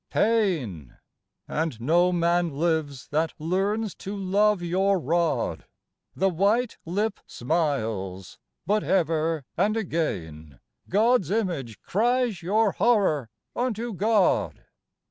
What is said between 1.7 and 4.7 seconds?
no man lives that learns to love